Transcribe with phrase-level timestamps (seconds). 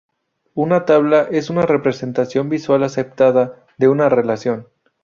[0.55, 4.67] Una tabla es una representación visual aceptada de una relación.